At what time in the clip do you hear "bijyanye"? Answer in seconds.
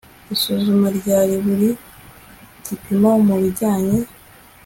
3.41-3.97